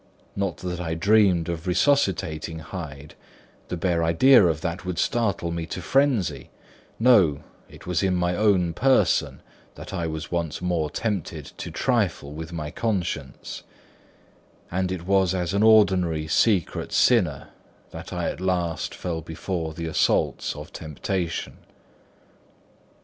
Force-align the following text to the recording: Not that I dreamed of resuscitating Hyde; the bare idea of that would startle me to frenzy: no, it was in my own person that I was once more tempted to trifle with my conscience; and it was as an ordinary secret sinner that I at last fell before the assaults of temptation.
Not 0.35 0.57
that 0.57 0.79
I 0.79 0.95
dreamed 0.95 1.47
of 1.47 1.67
resuscitating 1.67 2.57
Hyde; 2.57 3.13
the 3.67 3.77
bare 3.77 4.03
idea 4.03 4.43
of 4.47 4.61
that 4.61 4.83
would 4.83 4.97
startle 4.97 5.51
me 5.51 5.67
to 5.67 5.79
frenzy: 5.79 6.49
no, 6.99 7.43
it 7.69 7.85
was 7.85 8.01
in 8.01 8.15
my 8.15 8.35
own 8.35 8.73
person 8.73 9.43
that 9.75 9.93
I 9.93 10.07
was 10.07 10.31
once 10.31 10.59
more 10.59 10.89
tempted 10.89 11.45
to 11.55 11.69
trifle 11.69 12.31
with 12.33 12.51
my 12.51 12.71
conscience; 12.71 13.61
and 14.71 14.91
it 14.91 15.05
was 15.05 15.35
as 15.35 15.53
an 15.53 15.61
ordinary 15.61 16.27
secret 16.27 16.91
sinner 16.91 17.49
that 17.91 18.11
I 18.11 18.27
at 18.31 18.41
last 18.41 18.95
fell 18.95 19.21
before 19.21 19.75
the 19.75 19.85
assaults 19.85 20.55
of 20.55 20.73
temptation. 20.73 21.57